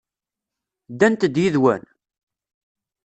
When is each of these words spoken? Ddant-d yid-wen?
Ddant-d 0.91 1.35
yid-wen? 1.43 1.83